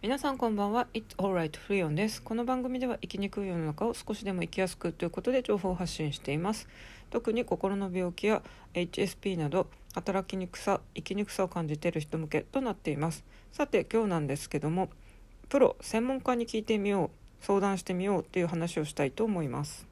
[0.00, 0.86] 皆さんこんばんは。
[0.94, 2.22] It's alright フリオンです。
[2.22, 6.68] この番組では生きにくい世の中を少しでも生きやすくということで情報を発信しています。
[7.10, 8.40] 特に心の病気や
[8.74, 9.66] HSP など
[9.96, 13.24] 働きにくさ生きにくさを感じている人向けとなっています。
[13.50, 14.88] さて今日なんですけども
[15.48, 19.87] プロ専門家に聞いてみよう相談してみようという話をしたいと思います。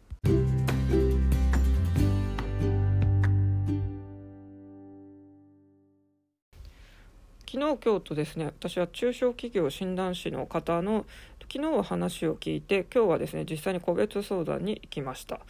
[7.56, 11.06] 昨日今日とですね私は中小企業診断士の方の
[11.50, 15.40] 昨日は話を聞いて今日はですね実際に個別相談に行きました。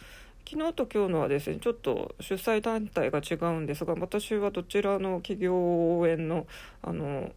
[0.49, 6.47] 昨日と今日のはですねちょっと主催団体が違うんですが私はどちらの企業応援の
[6.81, 7.29] あの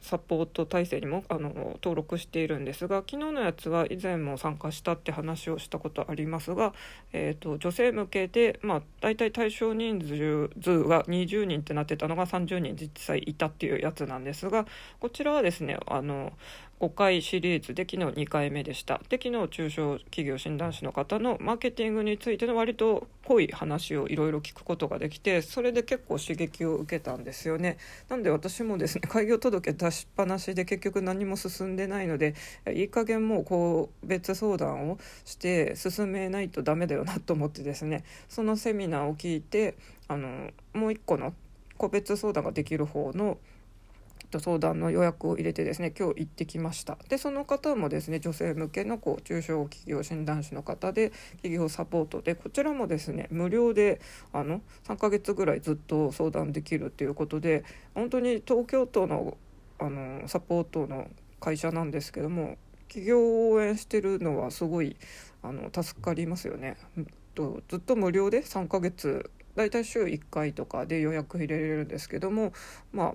[0.00, 1.52] サポート体制にもあの
[1.82, 6.72] 登録しているんですが昨日のやつは以前も参加したって話をしたことありますが、
[7.12, 10.48] えーと、女性向けで、まあ、大体対象人数
[10.84, 14.66] が20人ってなってたのが30人実際いたっていうやつなんですが
[15.00, 16.32] こちらはですねあの
[16.80, 19.00] 5回シリーズで昨日2回目でした。
[19.08, 27.78] で昨日中小企業診断士の方のマーケティングについての割と濃い話をいろいろ聞くことができてそれで結構刺激を受けたんですよね。
[28.08, 32.34] なんで私もですね 開業届出しっぱなしで結局何も進んでないので
[32.72, 39.74] いい加減もう個別相談をして進めないとダメだよなと思ってですねそのセミナーを聞いて
[40.06, 41.34] あのもう一個の
[41.76, 43.38] 個別相談ができる方の
[44.28, 54.00] と相談の予約を入れてですね今日行ってきましたでその方もですね女性向けのこう中小企業診断士の方で企業サポートでこちらもですね無料で
[54.32, 59.36] あの3ヶ月ぐらいずっと相談できるということで本当に東京都の
[59.80, 61.08] あのサポートの
[61.40, 62.56] 会社なんですけども
[62.88, 64.96] 企業を応援してるのはすごい
[65.42, 66.76] あの助かりますよね。
[67.34, 72.52] とずっと無料で3ヶ月だいたい週1回とかで予約入れれるんですけども
[72.92, 73.14] まあ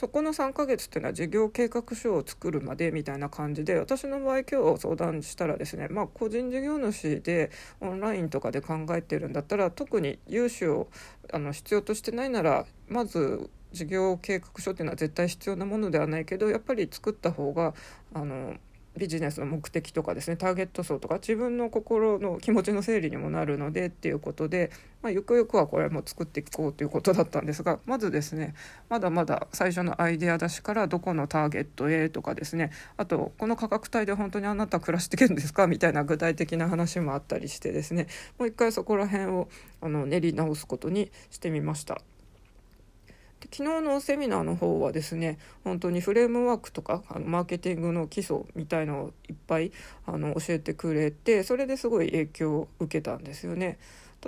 [0.00, 7.50] そこの3ヶ月っていうのは事業計画書を作るまでみたいな感じで私の場合今日相談したらですねまあ個人事業主で
[7.82, 10.88] オンラインとかで考えてるんだったら特に融資を
[11.30, 17.74] あの必要としてないならまず事業計画書っていうのは絶対必要なものではないけどやっぱり作った方が
[18.14, 18.54] あの
[19.00, 28.54] ビジネスの目的とかですねターゲット層とか自分の心の気持ちの整理にもなるのでっていうことで、まあ、ゆくゆくはこれも作っていこうということだったんですがまずですね
[28.90, 38.06] まだまだ最初のアイデア出しからどこのターゲットへとかですねあとこの価格帯で本当にあなた暮らしていけるんですかみたいな具体的な話もあったりしてですね
[38.38, 39.48] もう一回そこら辺を
[39.80, 42.02] あの練り直すことにしてみました。
[43.40, 49.72] で昨日のセミナーの方はですね本当にフレームワークとかあのマーケティングの基礎みたいのをいっぱい
[50.06, 53.78] あの教えてくれてそれですごい影響を受けたんですよね。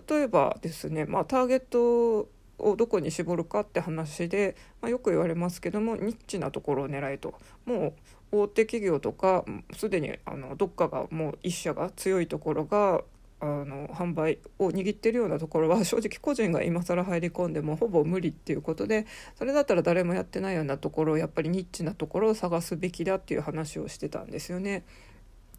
[0.08, 7.34] 例えばですね、まあ、ターゲットをどこに絞るかって話で、まあ、よく言われますけどもニッチなところを狙えと
[7.66, 7.94] も
[8.32, 9.44] う大手企業とか
[9.76, 13.02] すでにあのどっかがもう一社が強いところが
[13.42, 19.04] あの販売を握ってるようなところは 正直個人が今更入り込んでもほぼ無理っていうことで
[19.34, 24.84] それだったら誰もやってないようなところをやっぱりニッチなところを探すべきだっていう話をしてたんですよね。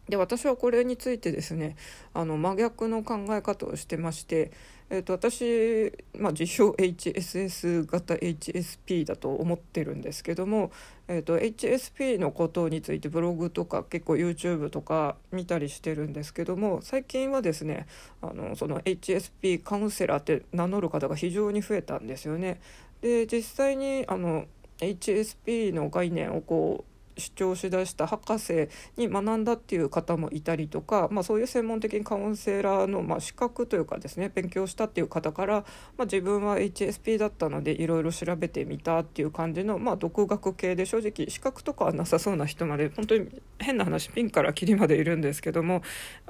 [0.08, 1.76] で私はこれについてですね
[2.12, 4.50] あの真逆の考え方をしてまして、
[4.90, 10.72] えーと、私、まあ、自称 HSS 型 HSP だと思ってるんですけども、
[11.08, 17.86] えーと、HSP のことについてブログとか結構 YouTube とか見たりしてるんですけども最近はですね
[18.20, 22.60] あのその HSP カウンセラーって名乗る方が非常に増えたんですよね。
[23.00, 24.46] で実際にあの
[24.78, 35.64] HSP の概念をこう主張しだした博士に学んだっていう方もいたりとか、まあ、そういう専門的にカウンセラーの、まあ、資格というかですね勉強したっていう方から、
[35.96, 45.82] まあ、自分は HSP だったのでいろいろ調べてみたっていう感じの、まあ、独学系で正直資格とかはなさそうな人まで本当に変な話ピンからキリまでいるんですけども、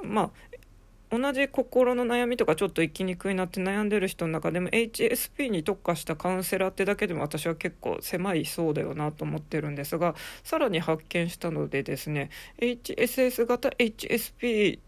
[0.02, 0.30] まあ、
[1.10, 14.78] 同じ心の悩みとかちょっと生きにくいなって悩んでる人の中でも HSP に特化したカウンセラーってだけでも私は結構狭い層だよなと思ってるんですがさらに発見したのでですね HSS 型 HSP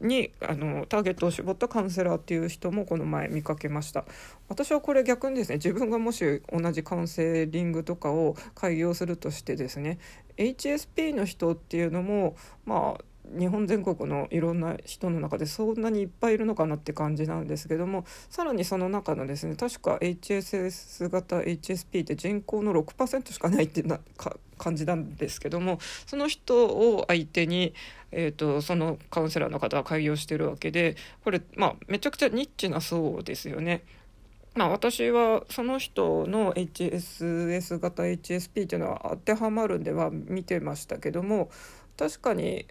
[0.00, 4.04] にあのターゲットを絞ったカウンセラーっていう人もこの前見かけました。
[4.48, 9.98] 私はこれ逆にですね自分がもし同じカウンセリングとかを開業するとしてですね
[10.36, 13.04] HSP の人っていうのもまあ
[13.38, 27.74] 日本全国のいろんな人の中でそんなにいっぱいいるのかなって感じなんですけどもさらにその中のですね確か HSS 型 HSP って人口の6%しかないってなか感じなんですけどもその人を相手に、
[28.12, 33.82] えーと、そのカウンセラーの方は開業してるわけでこれまあめちゃくちゃニッチな層ですよね。
[34.54, 41.50] まあ、私はその人の HSS 型 HSP っていうのは当てはまるんでは見てましたけども
[41.96, 42.64] 確かに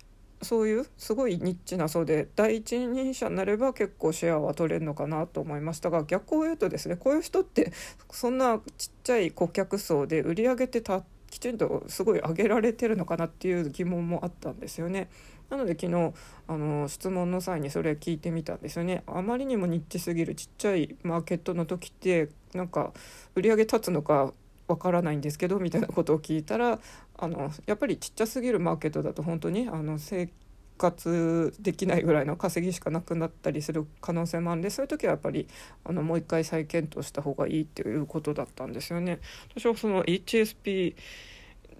[0.43, 7.71] そういうすごいニッチな層で第一人者になれば結構シェアは取れるのかなと思いましたが逆を言うとですねこういう人って
[8.11, 15.09] そんなちっちゃい顧客層で売り上げてたきちんとすごい上げられてるのかなっていう疑問もあったんですよね。
[15.49, 16.13] なので昨日
[16.47, 19.03] あの質問の際にそれ聞いてみたんですよね。
[19.07, 22.93] あまりにもニッチすぎるちっちゃいマーケットの時ってなんか
[23.33, 24.31] 売り上げ立つのか
[24.67, 26.79] わからないんですけどみたいなことを聞いたら
[27.17, 30.29] あのやっぱりちっちゃすぎるマーケットだと本当にあの生
[30.77, 35.47] 活できないぐらいの稼ぎしかなくなったりする可能性もあるんでそういう時はやっぱり
[35.83, 39.19] あのもう一回再検討した方がいいっていうことだったんですよね。
[39.55, 40.95] 私はその HSP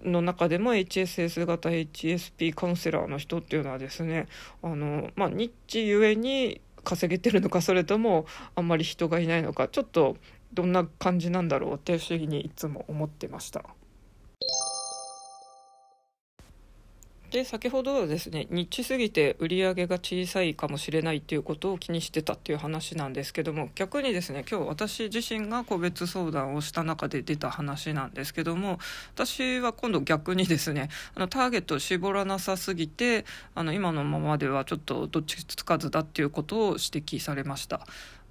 [0.04, 4.28] の中でも HSS 型 HSP カウンセラーの人っていうのはですね
[4.62, 10.16] あの、まあ、ニッチゆえに稼げてるのかそれともあんまり人がいないのかちょっと
[10.54, 13.64] どんな感じなんだろうって不思議にいつも思ってました。
[17.34, 28.78] で先ほどはですねニッチすぎて売り上げが小さいかもしれないっていうことを気にしてたっていう話なんですけども逆にですね今日私自身が個別相談をした中で出た話なんですけども
[29.16, 33.24] 私は今度逆にですねあのターゲットを絞らなさすぎて
[33.56, 37.84] あの今のままではちょっとどっちつかずだっていうことを指摘されました。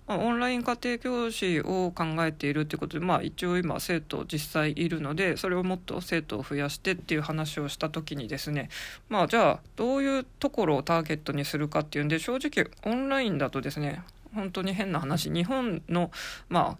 [0.07, 8.69] オンライン家庭教師を考えているということで、まあ、一応今生徒実際いるのでそれをもっと生徒を増やしてっていう話をした時にですね
[9.07, 14.03] まあじゃあどういうところをターゲットにするかっていうんで正直オンラインだとですね
[14.35, 16.11] 本当に変な話日本の
[16.49, 16.77] ま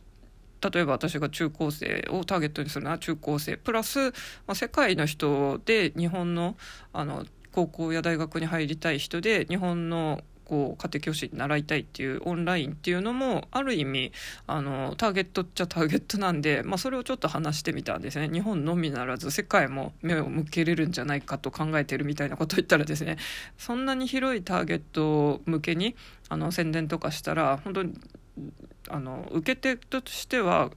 [0.62, 4.12] あ例えば私が中高生をターゲットにするのは中高生プラス、ま
[4.48, 6.56] あ、世界の人で日本の
[6.94, 14.12] あの高校や大学に入りたい人で日本のこう家庭教師に習いたいっていうオンラインっていうのもある意味
[14.48, 23.18] あのターゲットっちゃターゲットなんで、まあ、それをちょっと話してみたんですね日本のみならず世界も目を向けれるんじゃないかと考えてるみたいなことを言ったらですね
[23.58, 25.96] そんなに広いターゲット向けに
[26.30, 27.94] あの宣伝とかしたら本当に
[28.90, 30.72] あの受け手としては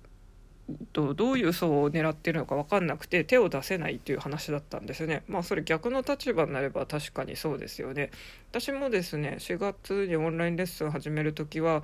[0.92, 5.22] とどういう層を狙ってるのか分かんなくて手を出せないという話だったんですね。
[5.28, 8.10] まあそれ逆の立場になれば確かにそうですよね。
[8.50, 11.82] 私もですね4月にオンラインレッスン始める時は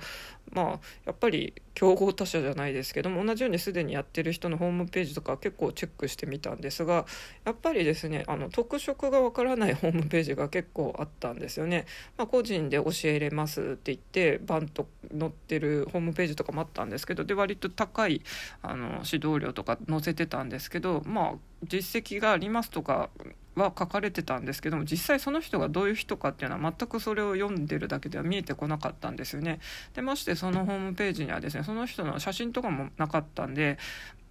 [0.53, 7.05] まあやっぱり競合他社じゃないですけども同じようにすでにやってる人のホームページとか結構チェックしてみたんですが
[7.45, 11.85] やっぱりですねあの特色がわからないホームページが結構あったんですよね。
[12.17, 18.21] まあ、個人で教えれますって言ってバンと載ってるホームページとかもあったんですけどで割と高い
[18.61, 21.33] あの指導料とか載せてたんですけどまあ
[21.67, 23.09] 実績がありますとか
[23.55, 29.59] は書かれてたんですけども実際その人がどういう人かっていうのは全くそれを読んでるだけでは見えてこなかったんですよね。
[29.93, 33.77] でましてそのホームページにはですねその人の写真とかもなかったんで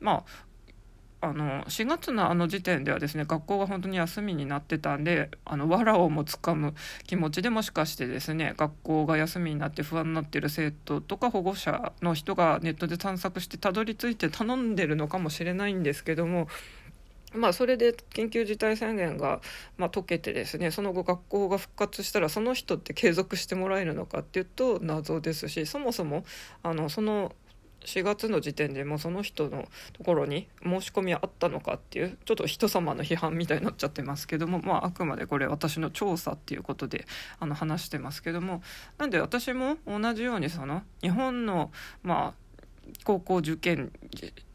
[0.00, 0.24] まあ
[1.24, 6.74] あの4月のあの時点ではですね学校が本当に休みになってたんであの藁をもつかむ
[7.06, 16.48] 気持ちでもしかしてですね学校が休みになって不安になってる生徒とか保護者の人がネットで探索してたどり着いて頼んでるのかもしれないんですけども
[17.34, 19.40] まあ、それで緊急事態宣言が、
[19.76, 26.25] まあ、解けてですねその後学校が復活したらその人って継続してもらえるのかっていうと謎ですしそもそも
[26.62, 27.32] あのその
[27.84, 37.06] 4月の時点でもうその人のところに申し込みはあったのかっていうちょっと人様の批判みたいになっちゃってますけども、まあ、あくまでこれ私の調査っていうことで
[37.39, 38.62] あの話してますけども
[38.98, 41.70] なんで私も同じようにその日本の
[42.03, 42.43] まあ
[43.05, 43.93] 高校受験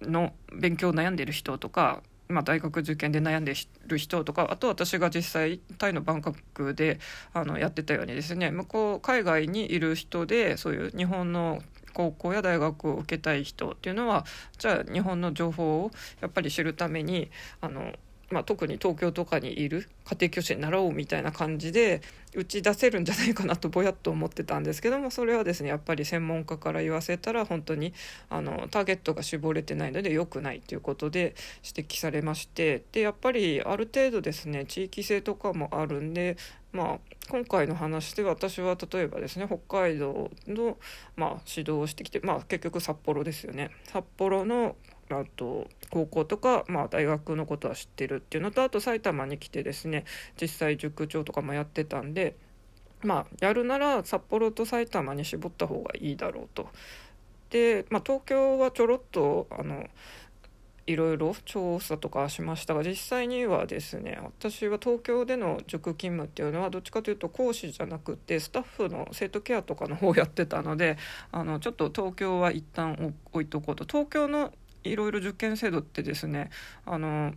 [0.01, 3.53] の勉強を悩んでる人とかまあ、大学受験で悩んで
[3.86, 7.00] る人とかあと私が実際タイのバンコクで
[7.34, 11.62] あのやってたようにですね向こう海外にいる人でそういう日本の
[11.93, 14.25] 高校や大学を受けたい人っていうのは
[14.57, 15.91] じゃあ日本の情報を
[16.22, 17.93] やっぱり知るためにあの
[18.29, 22.01] まあ、特に東京とかにいる家庭教師になろうみたいな感じで
[22.36, 27.93] 打ち出せるんじゃないかなとぼやっと思ってたんですけどもそれはですねやっぱり専門家から言わせたら本当に
[28.29, 36.38] あのターゲットが絞れてないので良くないということで指摘されましてでやっぱりある程度ですね地域性とかもあるんで
[36.74, 40.77] まあ、今回の話で私は例えばですね北海道の、
[41.15, 43.72] まあ、指導をしてきて、まあ、結局札幌ですよね。
[43.86, 44.75] 札幌の
[45.09, 50.05] あと高校とか、まあ、大学のことは知ってるっていうのとあと埼玉に来てですね
[50.39, 52.35] 実際塾長とかもやってたんで
[53.03, 56.69] まあやるなら札幌と埼玉に絞った方がいいだろうと。
[57.49, 59.87] で、まあ、東京はちょろっとあの
[60.87, 70.97] いろいろ調査とかしましたが実際にはですね私は東京での塾勤務っていうのはどっちかというと講師じゃなくてスタッフの生徒ケアとかの方をやってたので
[71.31, 74.53] あのちょっと東京は一旦置いとこうと東京の
[74.91, 76.50] いろいろ受験制度ってですね
[76.86, 77.34] あの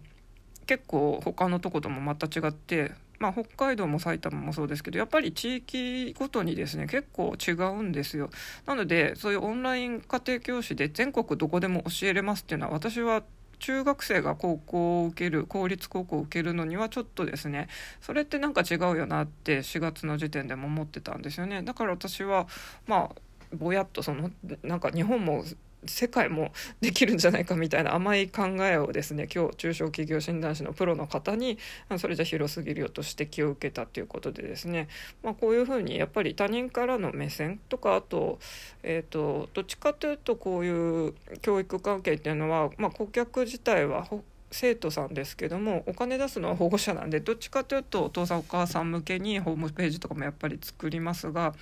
[0.67, 8.31] 結構他のとこともまた違ってまあ、北海道も埼玉もそうですけどやっぱり地域ごとにですね結構違うんですよ。
[8.65, 13.23] なのでそういうオンライン家庭教師で全国どこでも教えれますっていうのは私は
[13.59, 17.69] 中学生が高校を受ける公立高校を受けるのにはちょっとですね
[18.01, 21.63] それってなんか違うよなって4月の時点でも思ってたんですよね。
[21.63, 22.49] だから私は
[22.87, 23.15] まあ
[23.55, 24.31] ぼやっとその
[24.63, 25.45] なんか日本も
[25.87, 31.59] 世界もできるんじゃないかみたいな甘い考えをですね今日中小企業診断士のプロの方に
[31.99, 34.89] それじゃ広すぎるよと指摘を受けたということでですね、
[35.23, 38.39] まあ、こういうふうにやっぱり他人からの目線とかあと,、
[38.83, 44.07] えーと、どっちかというとこういう教育関係っていうのは、まあ、顧客自体は
[44.51, 51.55] 生徒さんですけどもお金出すのは保護者なんでどっちかというとお父さんお母さん向けにホームページとかもやっぱり作りますが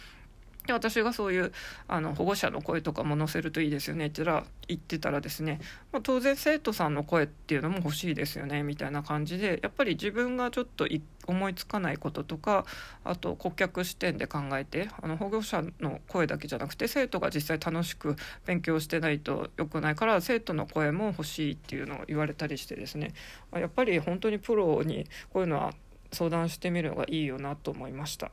[0.68, 1.52] で私がそういう
[1.88, 5.60] あの保護者の声とかも載せるといいですよねって言ってたらですね、
[5.92, 10.86] まあ、当然生徒さんの声っていうのも欲しいですよねみたいな感じでやっぱり自分がちょっと
[11.26, 12.66] 思いつかないこととか
[13.02, 23.14] あと顧客視点で考えてあの保護者の声だけじゃなくて生徒が実際楽しく勉強してないと良くないから生徒の声も欲しいっていうのを言われたりしてですね
[23.54, 25.72] やっぱり本当にプロにこういうのは
[26.12, 28.30] 相談してみるのがいいよなと思いました。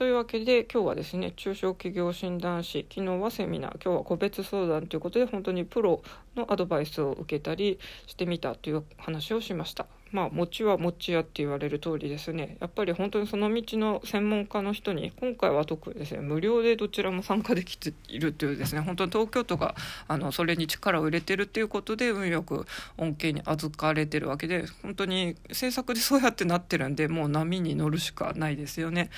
[0.00, 6.02] というわけで今日はですね中小企業診断士昨日はセミナー今日は個別相談ということで本当にプロ
[6.34, 9.84] のアドバイスを受けたりしてみたという話をしました。
[10.10, 19.76] まあ餅は餅屋って言われる通りですねやっぱり本当にその道の専門家の人に今回は特にですね無料でどちらも参加できているというですね本当に東京都が
[20.08, 22.66] あのそれに力を入れてるっていうことで運よく
[22.98, 29.10] 恩恵に預かれてるわけで本当に政策でそうやってなってるんでもう波に乗るしかないですよね。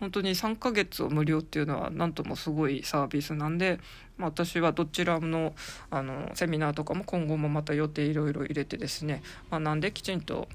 [0.00, 3.80] 本当に3ヶ月を無料っていうのは何ともすごいサービスなんで、
[4.16, 5.54] まあ、私はどちらの
[5.90, 10.48] あのセミナーとかも今後もまた予定いろいろ入れてですね学んできちんと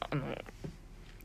[0.00, 0.24] あの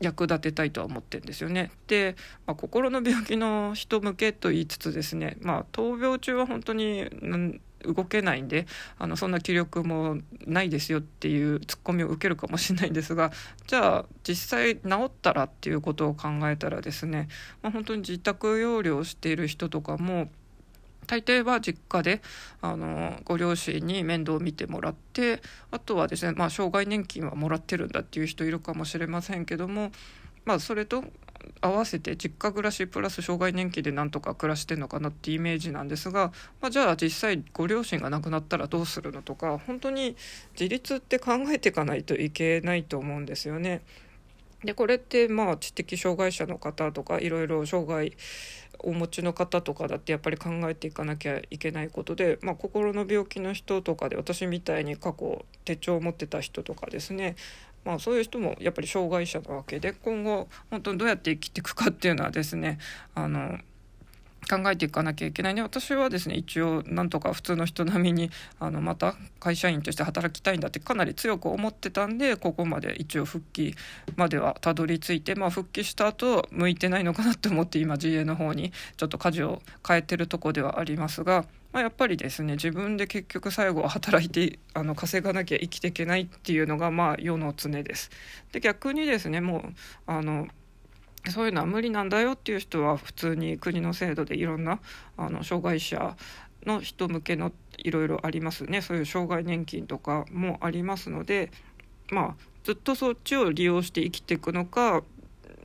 [0.00, 1.70] 役立てたいとは思ってるんですよね。
[1.86, 2.16] で、
[2.46, 7.10] まあ、心の病気の人向けと言いつつですね、まあ、闘病中は本当に
[7.86, 8.66] 動けないんで
[8.98, 13.32] あのそんな気力もないですよっていうツッコミを受けるかもしれないんですが
[13.66, 17.28] じゃあ実際治ったらっていうことを考えたらですね、
[17.62, 20.28] まあ、本当に自宅療養している人とかも
[21.06, 22.22] 大抵は実家で
[22.60, 29.92] あのご両親に面倒を見てもらってあとはですね、まあ、障害年金はもらってるんだっていう人いるかもしれませんけども、
[30.44, 31.04] まあ、それと
[31.60, 40.16] 合わせて実家暮らしプラス障害年金でなんとか暮らしてんのかなってイメージなんですが、まあ、じゃあ実際ご両親が亡くなったらどうするのとか本当に
[40.52, 43.82] 自立って考えていかないといけないと思うんですよね。
[44.64, 48.16] でこれってまあ知的障害者の方とかいろいろ障害
[48.78, 57.36] お持ちの方とかだってやっぱり考えていかなきゃいけないことで、まあ、心の病気の人とかで私みたいに過去手帳を持ってた人とかですね
[57.84, 62.78] まあ、そういう人もやっぱり障害者なわけで今後本当にどうやって生きていくかっていうのはですね
[63.14, 63.58] あの
[64.44, 73.74] 考えていかなきゃいけないね私はですね一応なんとか普通の人並みにあのまた会社員として働きたいんだってかなり強く思ってたんでここまで一応復帰
[74.16, 81.44] まではたどり着いて、まあ、復帰した後向いてないのかなって思って今 GA の方にちょっと舵を変えてるとこではありますが。
[81.74, 88.10] まあ、やっぱりですね自分で結局最後は働いてあの稼がなきゃ生きていけないっていうのがまあ世の常です。
[88.52, 89.62] で逆にですねもう
[90.06, 90.46] あの
[91.30, 94.78] そういうのは無理なんだよっていう人は普通に国の制度でいろんな
[95.16, 96.16] あの障害者
[96.64, 101.50] の人向けのいろいろありますねそういう障害年金とかもありますので
[102.12, 105.02] まあずっとそっちを利用して生きていくのか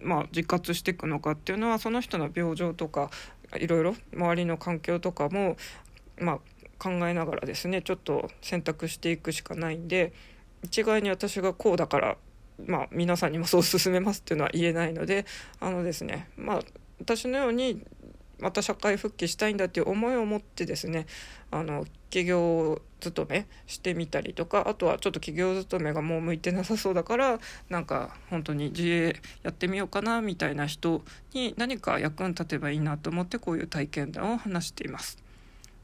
[0.02, 3.12] まあ自活していくのかっていうのはその人の病状とか
[3.58, 5.58] いろいろ周りの環境とかも
[6.20, 6.40] まあ
[6.78, 10.14] 考えながらですねちょっと選択していくしかないんで
[10.64, 12.18] 一概に私がこうだから
[12.66, 15.26] まあ、皆さんにもそう勧めますっていうのは言えないので
[15.60, 16.60] あのですねまあ
[17.00, 17.82] 私のように
[18.40, 21.06] また社会復帰したいんだっていう思いを持ってですね
[21.52, 31.02] あの企業勤めしてみたりとかあとはちょっと企業勤めがもう向いてなさそうだからなんか本当に自営やってみようかなみたいな人
[31.34, 35.29] に何か役に立てばいいなと思ってこういう体験談を話しています。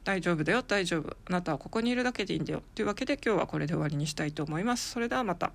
[0.06, 4.92] 大丈夫だよ大丈夫あなたはここにいるだけでいいんだよというわけで今日はこれで終わりにしたいと思います。
[4.92, 5.52] それではまた。